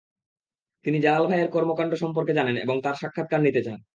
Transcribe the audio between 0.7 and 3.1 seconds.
তিনি জালাল ভাইয়ের কর্মকাণ্ড সম্পর্কে জানেন এবং তাঁর